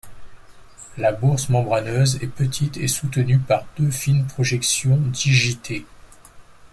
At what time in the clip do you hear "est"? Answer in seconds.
2.23-2.27